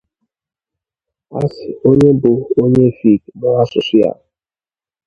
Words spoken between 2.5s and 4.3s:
onye Efik mụọ asụsụ ya